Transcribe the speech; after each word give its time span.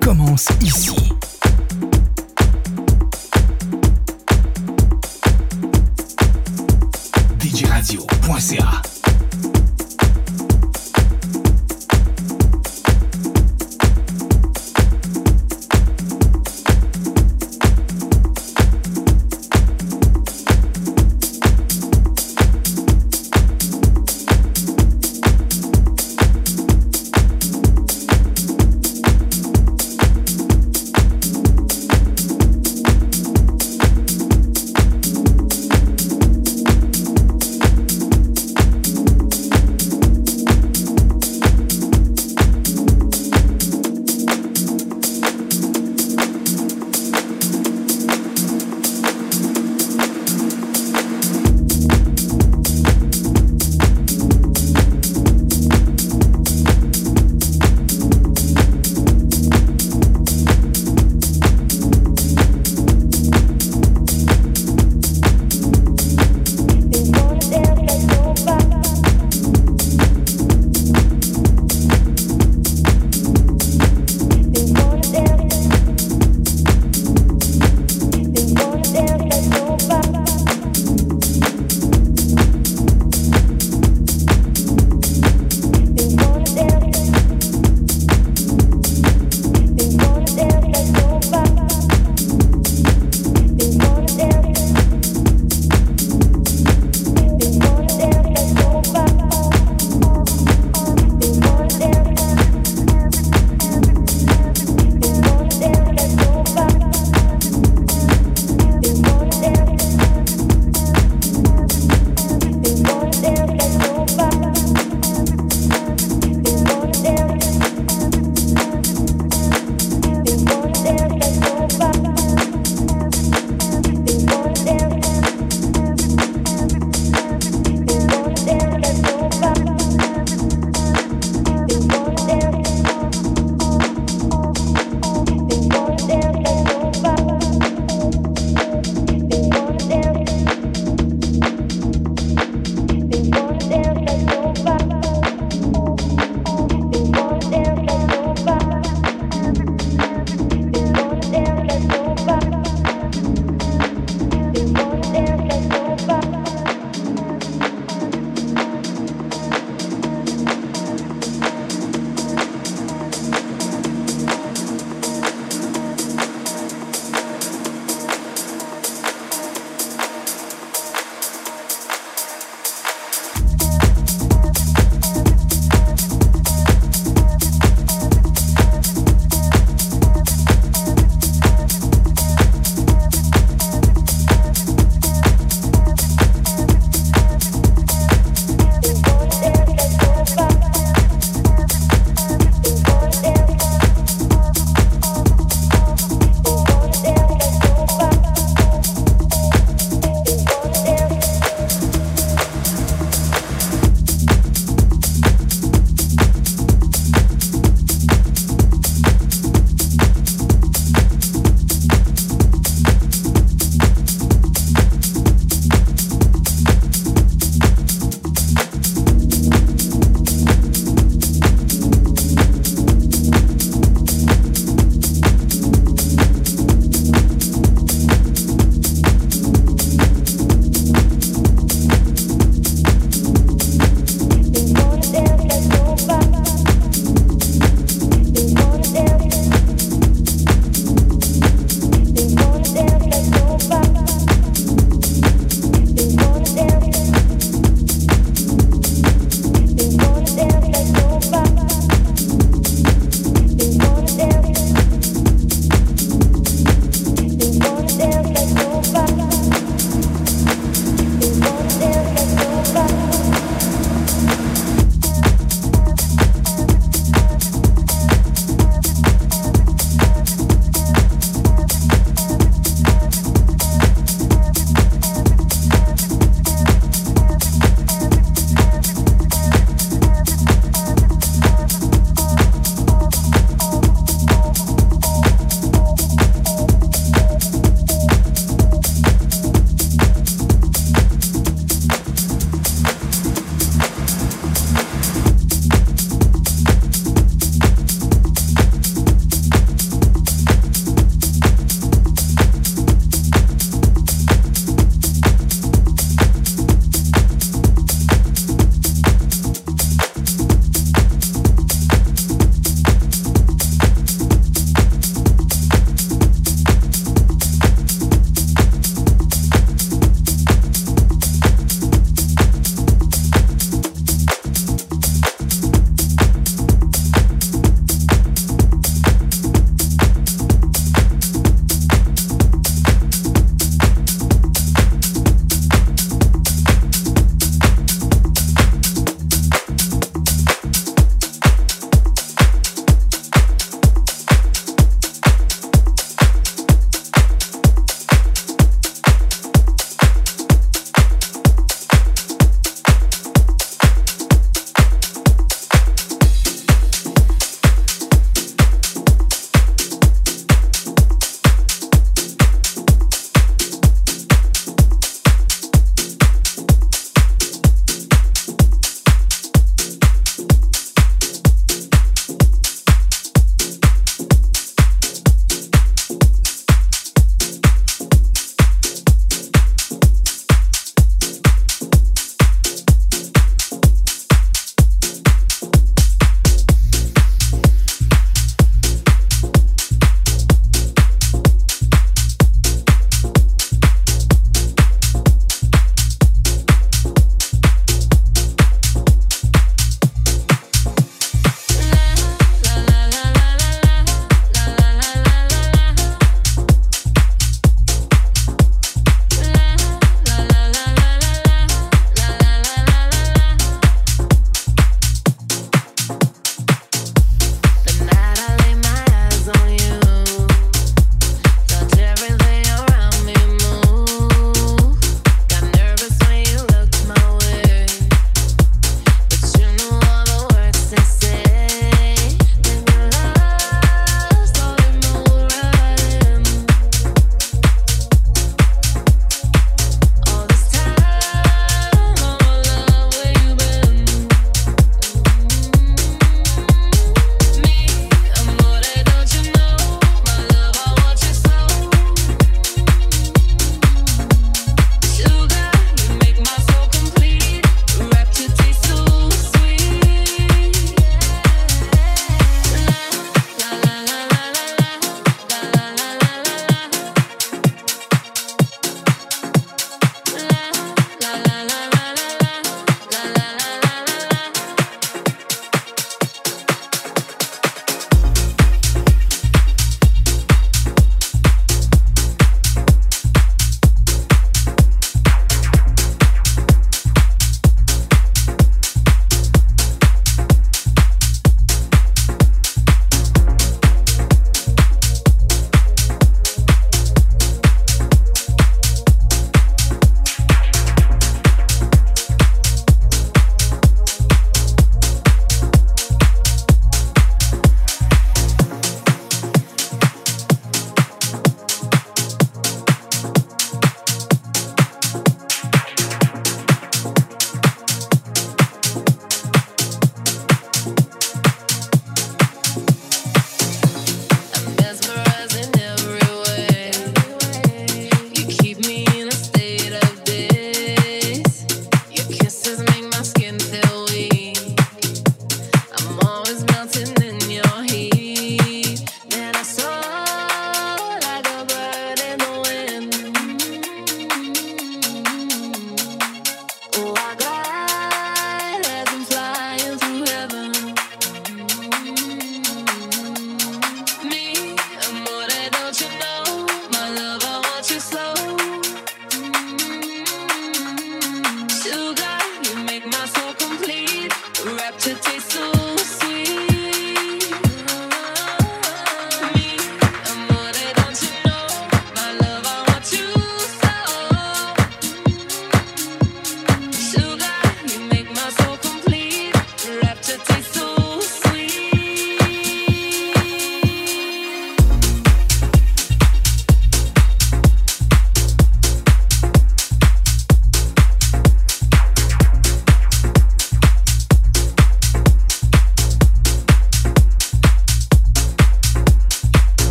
commence 0.00 0.48
ici. 0.60 1.19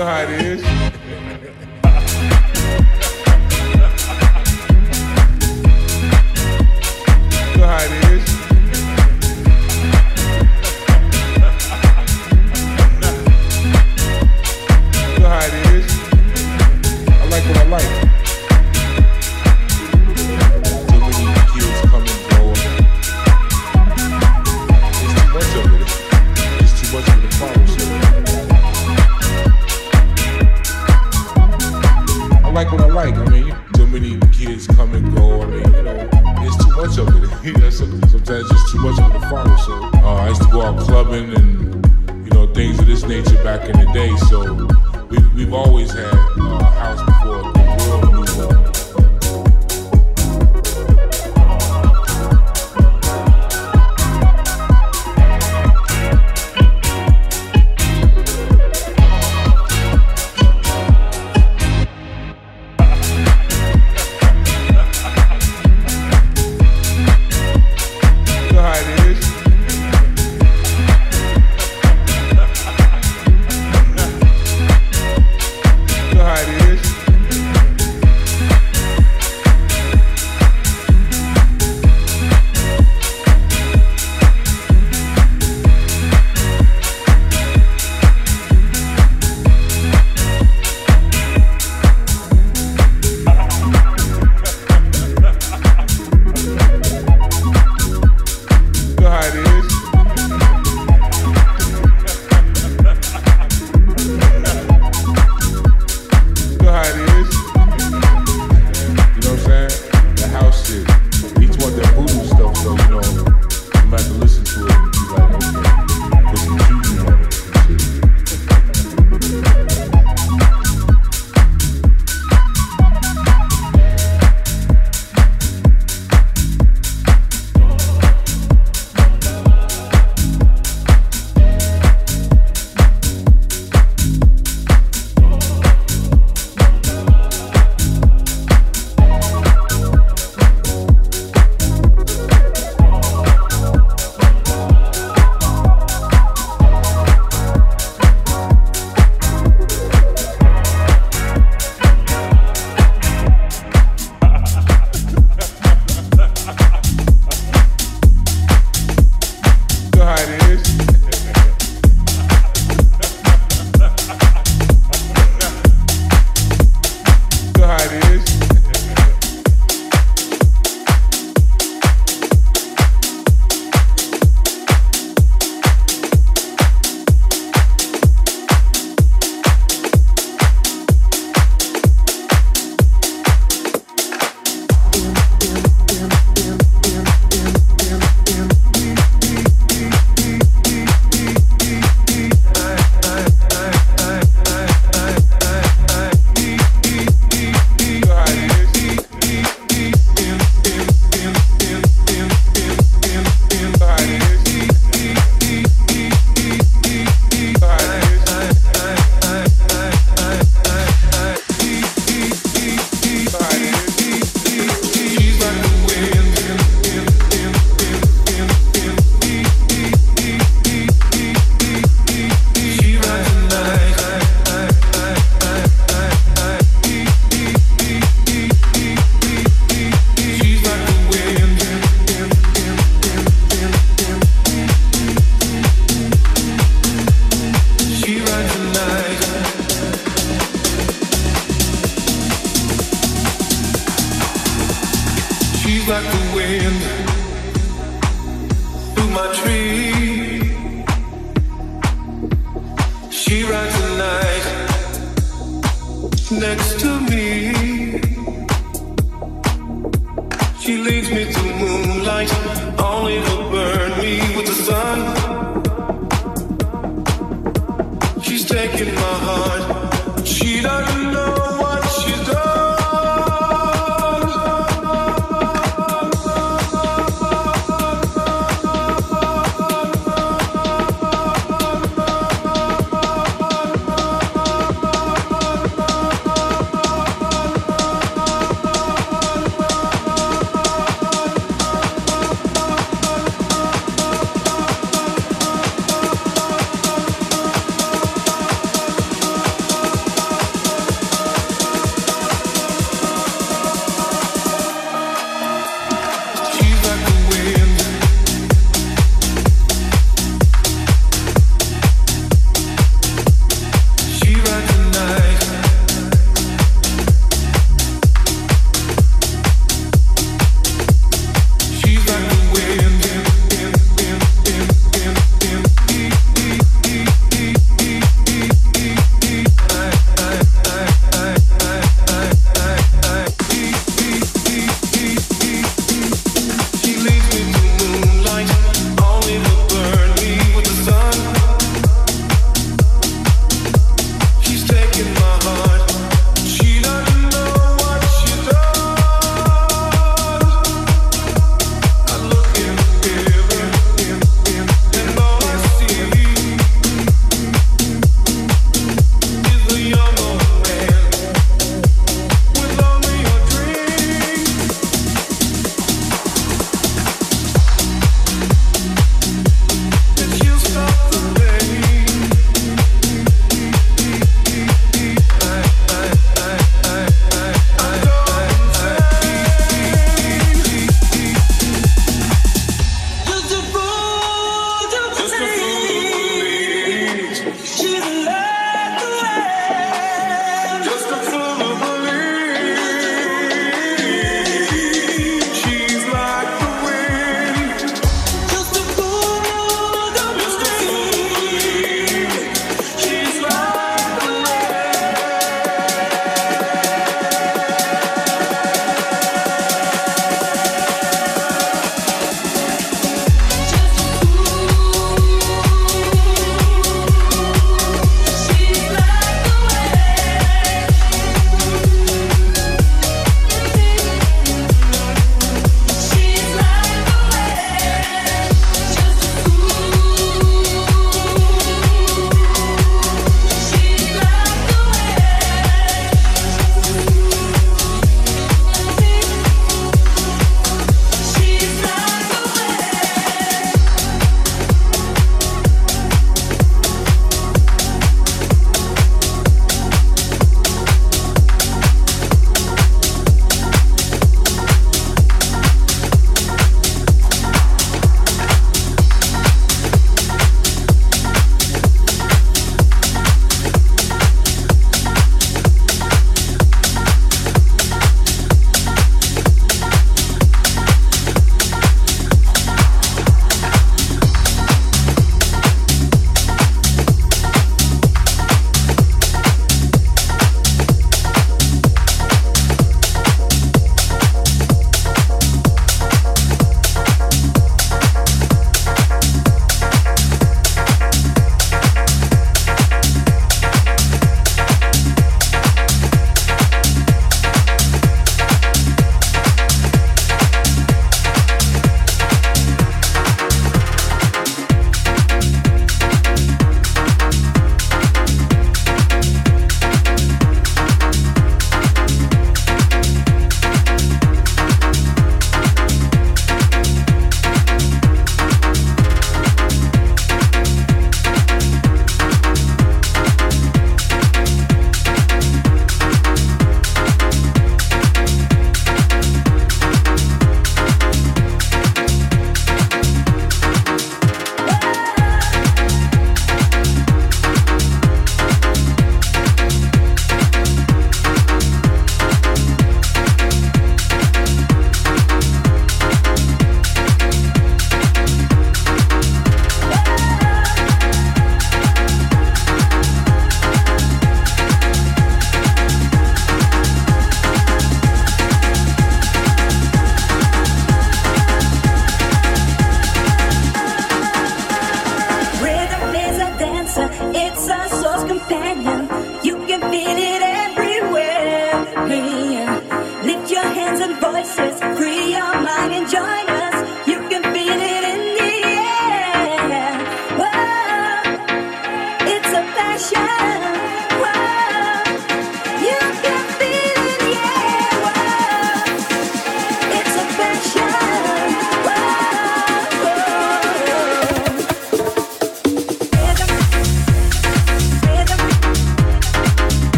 Know 0.00 0.06
how 0.06 0.22
it 0.22 0.30
is. 0.30 0.62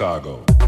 Chicago. 0.00 0.59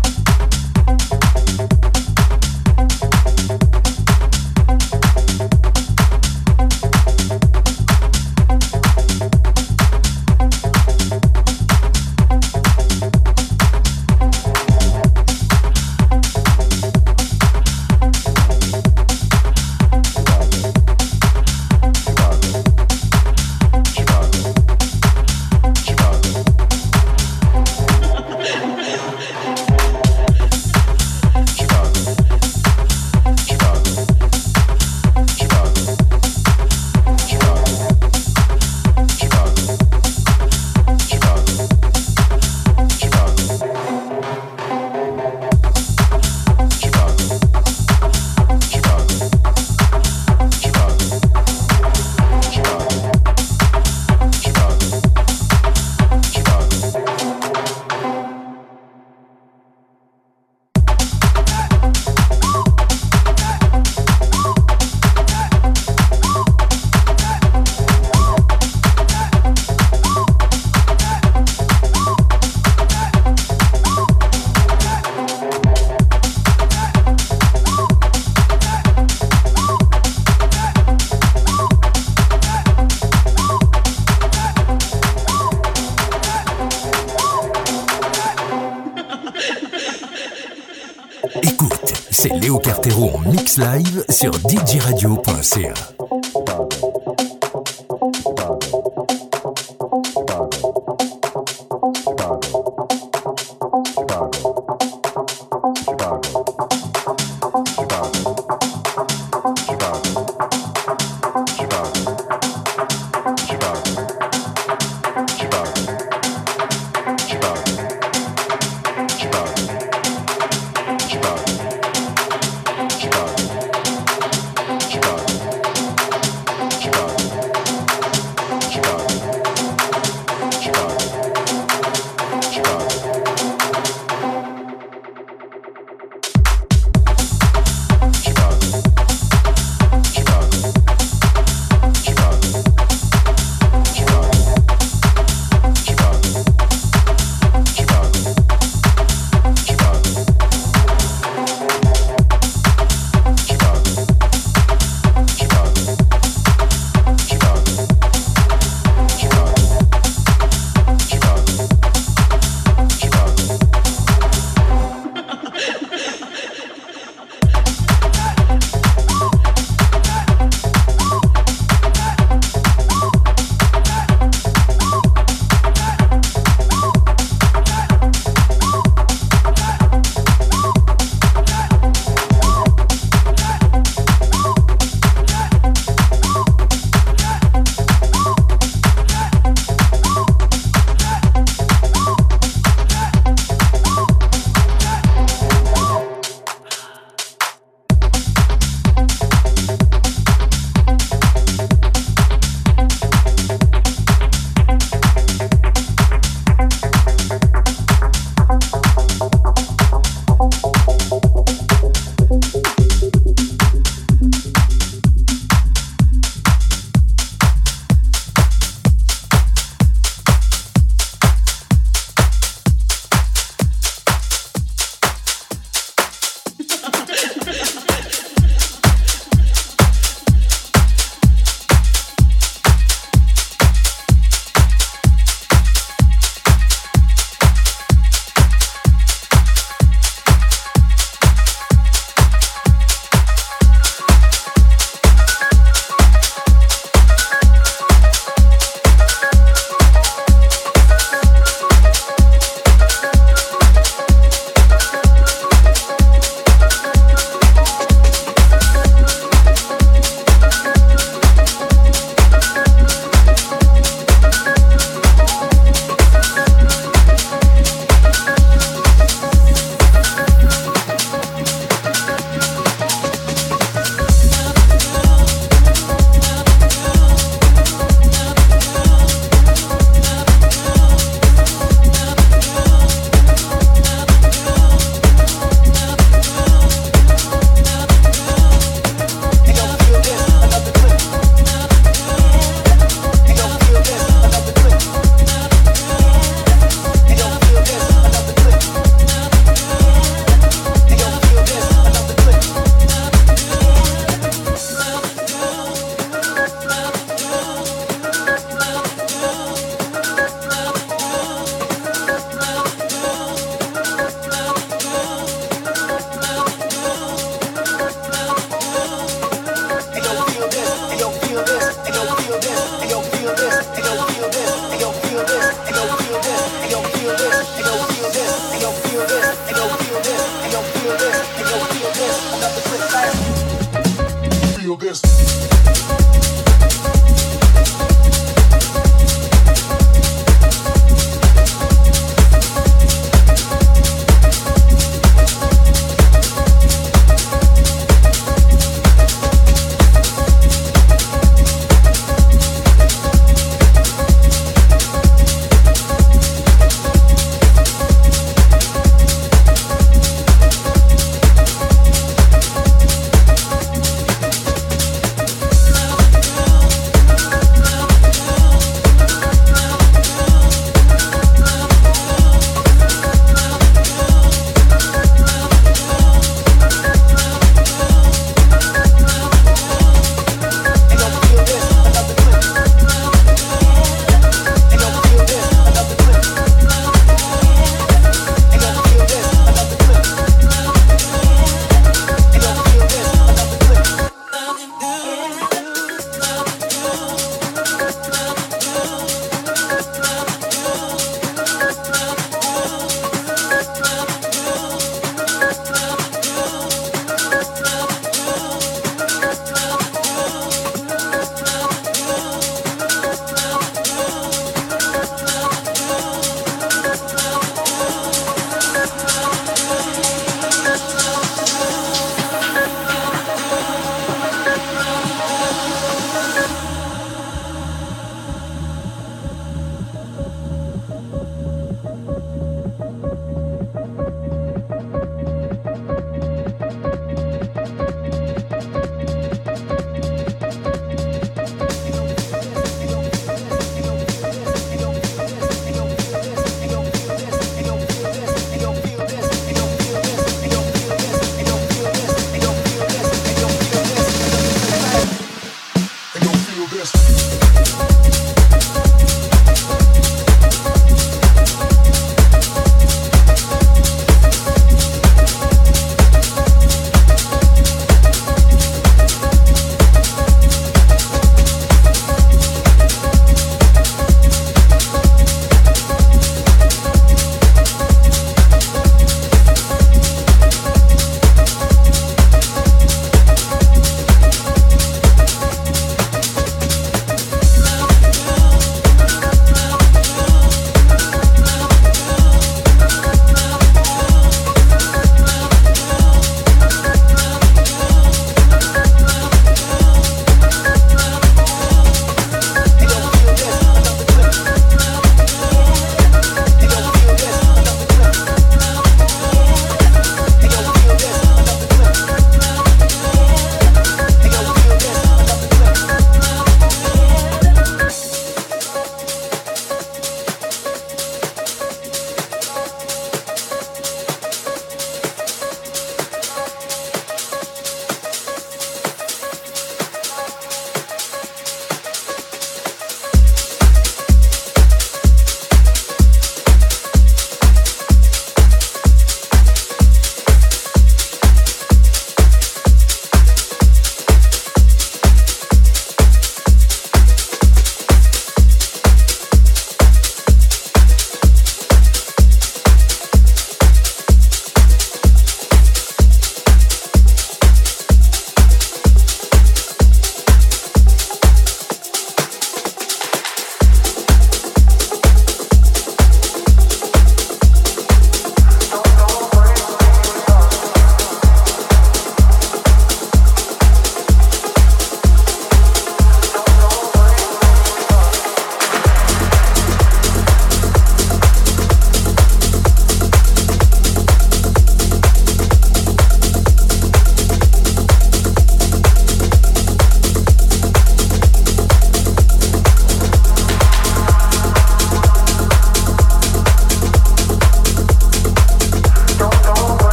Live 93.59 94.05
sur 94.09 94.33
djradio.ca. 94.33 95.92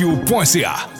radio.ca. 0.00 0.92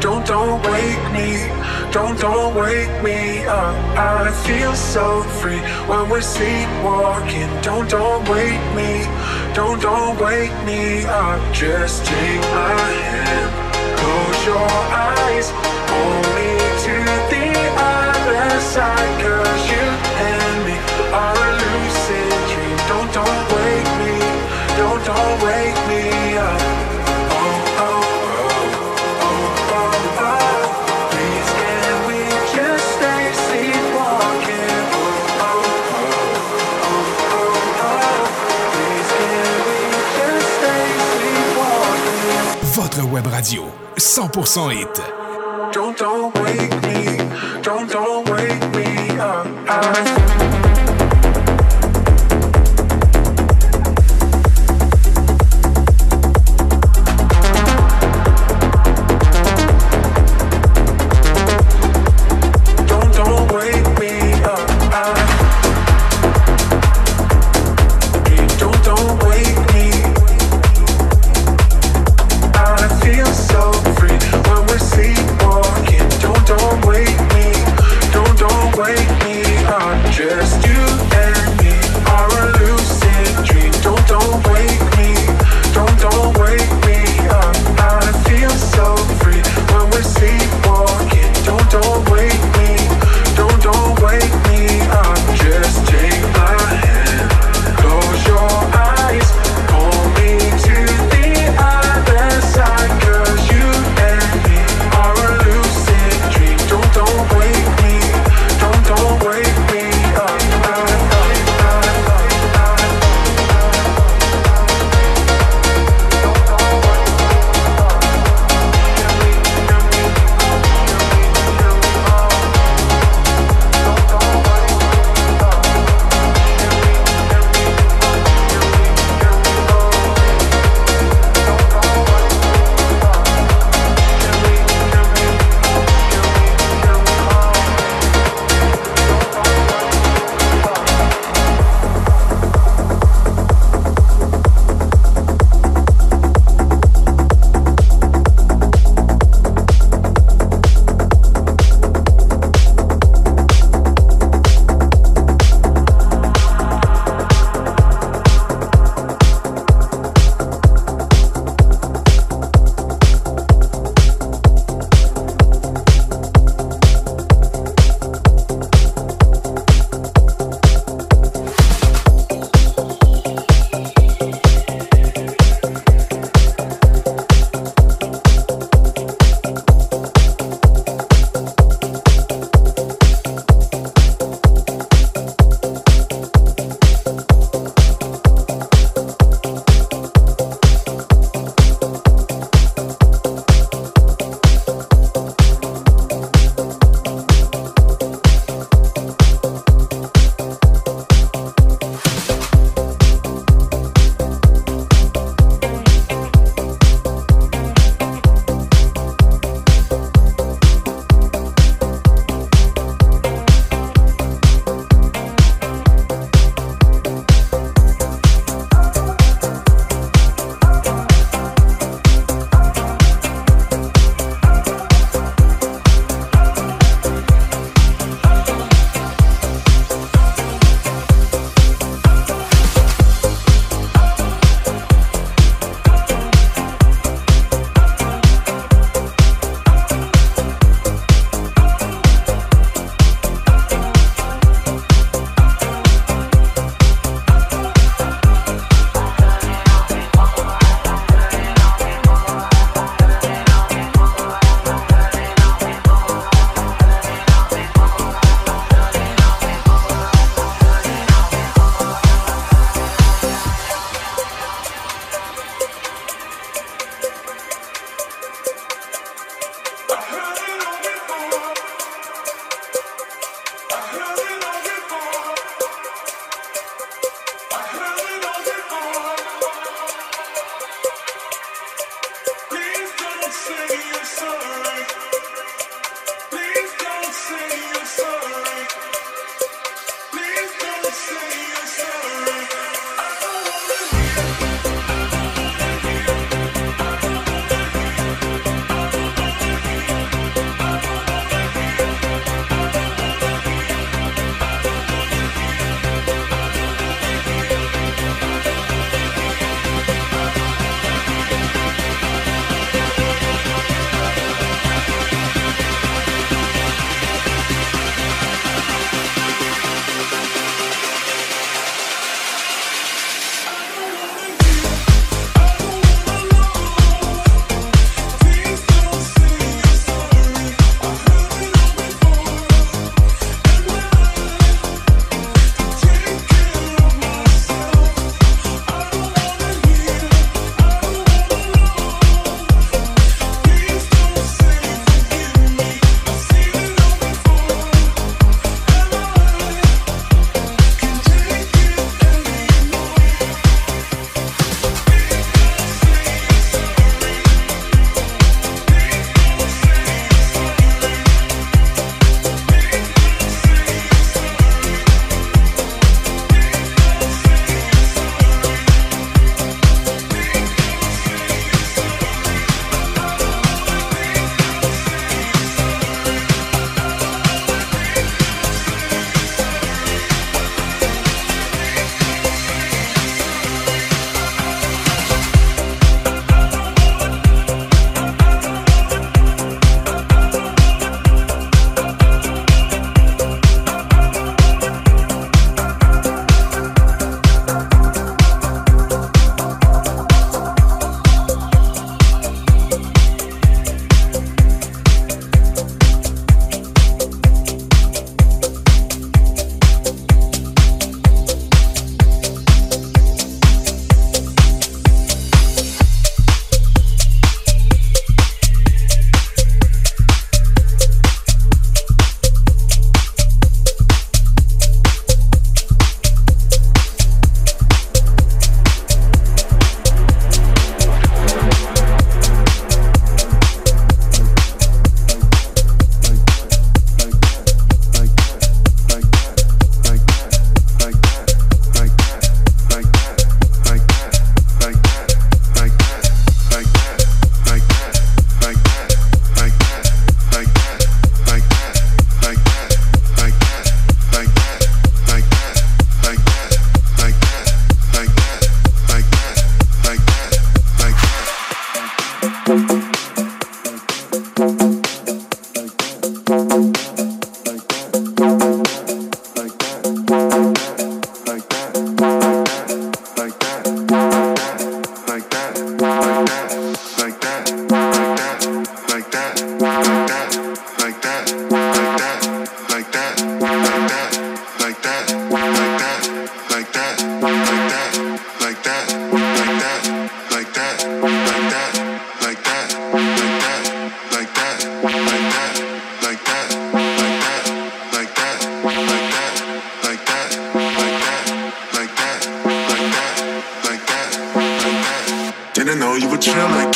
Don't, 0.00 0.26
don't 0.26 0.62
wake 0.62 1.12
me, 1.12 1.46
don't, 1.92 2.18
don't 2.18 2.54
wake 2.54 3.02
me 3.02 3.44
up. 3.44 3.74
I 3.96 4.30
feel 4.46 4.74
so 4.74 5.22
free 5.22 5.58
when 5.86 6.08
we're 6.08 6.22
sleepwalking. 6.22 7.48
Don't, 7.60 7.88
don't 7.90 8.26
wake 8.30 8.64
me, 8.74 9.04
don't, 9.54 9.80
don't 9.82 10.18
wake 10.18 10.56
me 10.64 11.04
up. 11.04 11.52
Just 11.52 12.06
take 12.06 12.40
my 12.40 12.90
hand, 13.04 13.98
close 13.98 14.46
your 14.46 14.68
eyes, 14.90 15.50
hold 15.50 16.39
Votre 42.74 43.02
web 43.10 43.26
radio 43.26 43.64
100% 43.96 44.70
hit. 44.70 45.19
don't 46.00 46.34
wake 46.36 46.82
me, 46.82 47.18
don't, 47.60 47.90
don't 47.90 48.26
wake 48.30 48.74
me 48.74 49.18
up. 49.18 50.69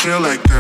Chill 0.04 0.20
like, 0.20 0.53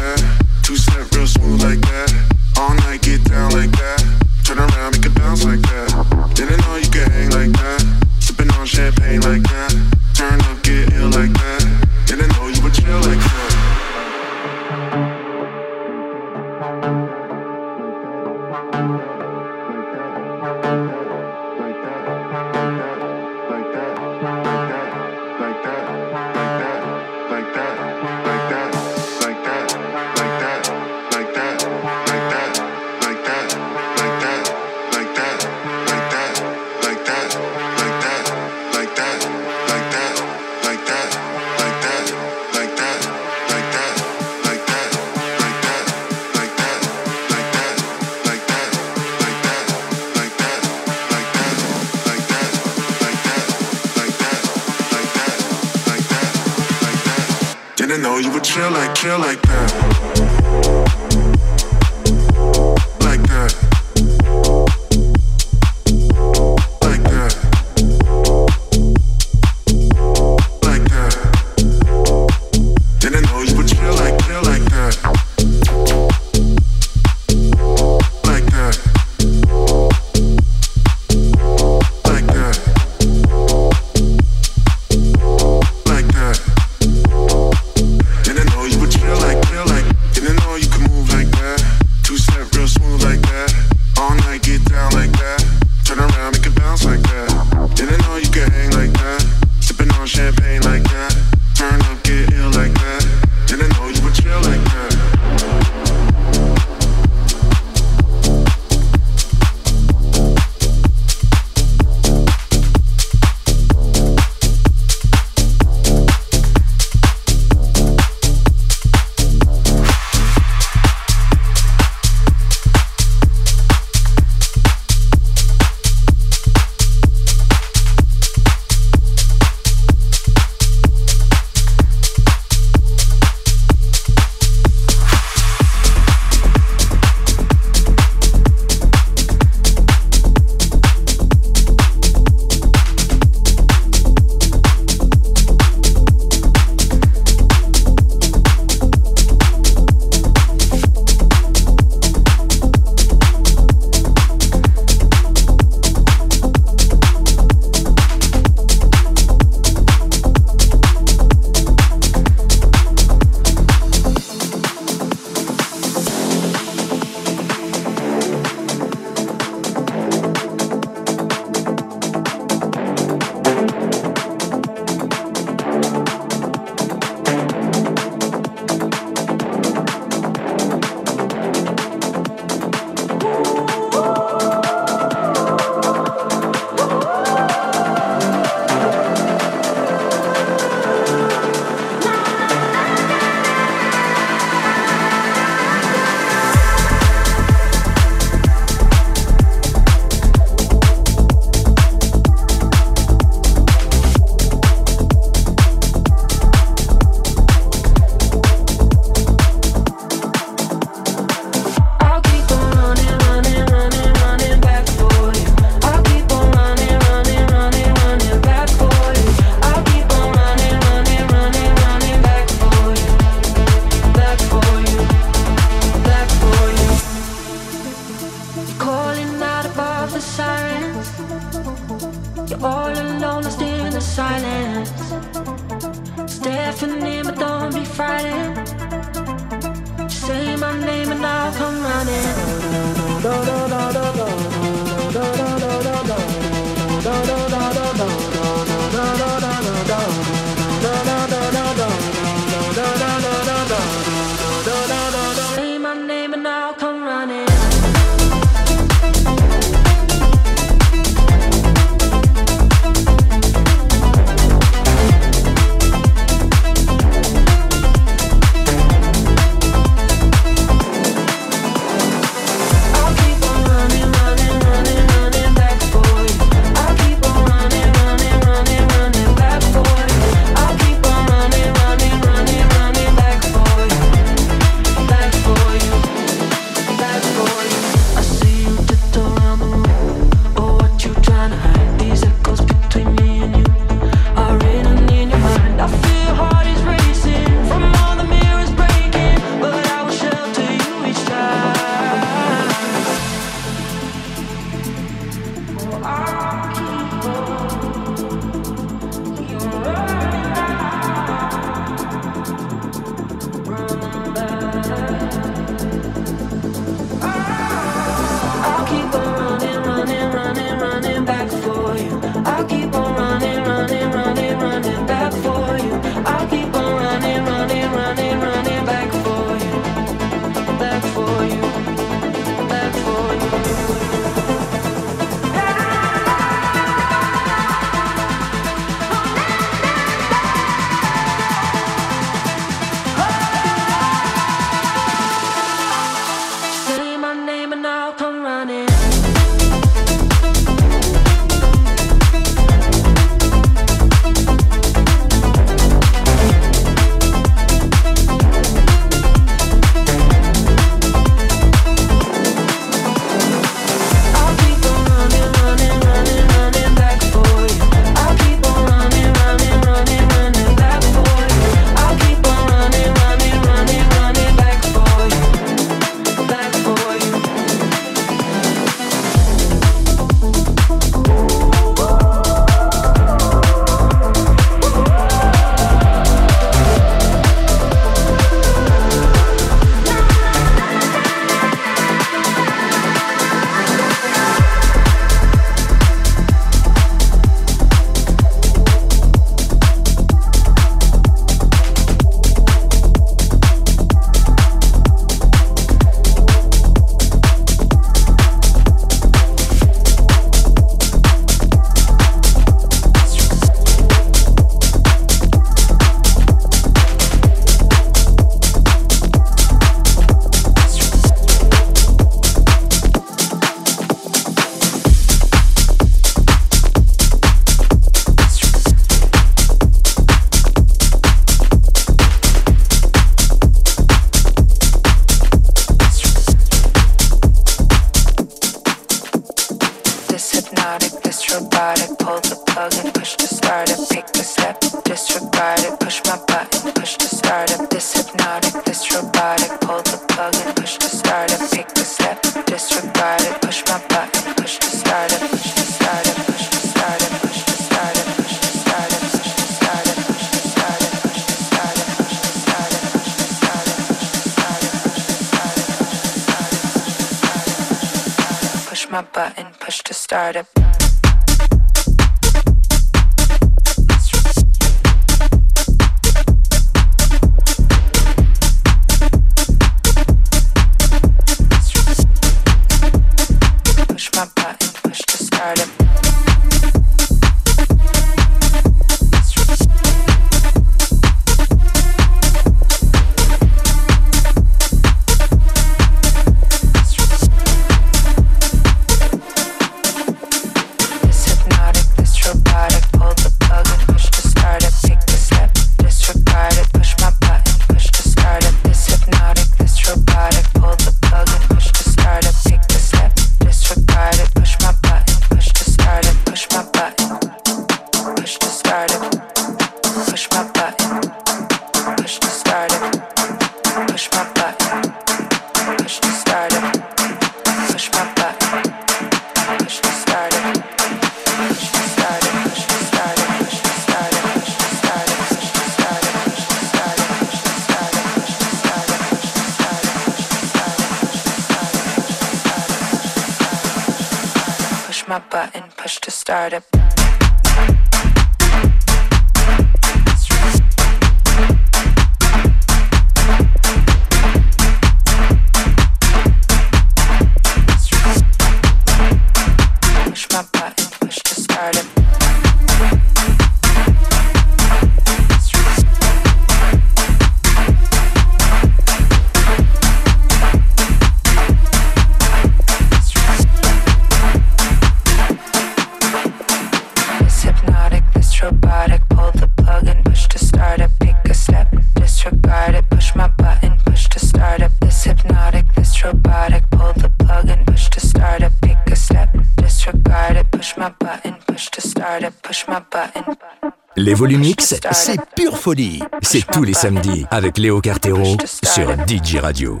Les 594.32 594.38
Volumix, 594.38 594.94
c'est 595.10 595.38
pure 595.54 595.76
folie. 595.76 596.22
C'est 596.40 596.66
tous 596.66 596.84
les 596.84 596.94
samedis 596.94 597.44
avec 597.50 597.76
Léo 597.76 598.00
Cartero 598.00 598.56
sur 598.64 599.14
DJ 599.28 599.56
Radio. 599.56 600.00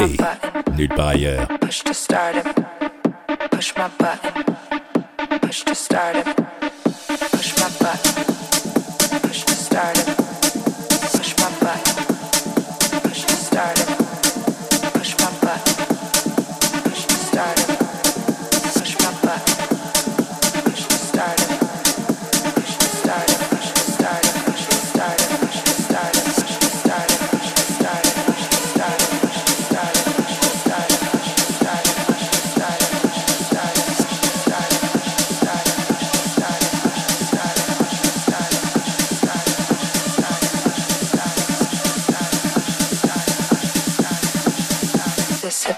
Et 0.00 0.16
nulle 0.72 0.88
part 0.88 1.10
ailleurs. 1.10 1.46
Push 1.60 1.84
to 1.84 1.92
start 1.92 2.38
it. 2.38 2.64
Push 3.52 3.74
my 3.76 3.84
button. 3.96 4.17